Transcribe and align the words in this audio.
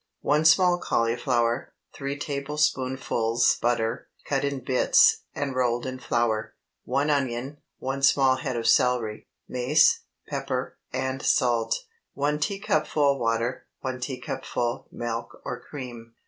1 0.21 0.45
small 0.45 0.79
cauliflower. 0.79 1.75
3 1.93 2.17
tablespoonfuls 2.17 3.57
butter, 3.61 4.09
cut 4.25 4.43
in 4.43 4.59
bits, 4.63 5.25
and 5.35 5.53
rolled 5.55 5.85
in 5.85 5.99
flour. 5.99 6.55
1 6.85 7.11
onion. 7.11 7.61
1 7.77 8.01
small 8.01 8.37
head 8.37 8.55
of 8.57 8.67
celery. 8.67 9.27
Mace, 9.47 10.01
pepper, 10.27 10.79
and 10.91 11.21
salt. 11.21 11.85
1 12.15 12.39
teacupful 12.39 13.19
water. 13.19 13.67
1 13.81 13.99
teacupful 13.99 14.87
milk 14.91 15.39
or 15.45 15.59
cream. 15.61 16.15